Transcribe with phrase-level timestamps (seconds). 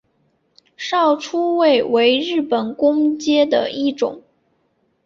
[0.75, 4.23] 少初位为日本官阶的一种。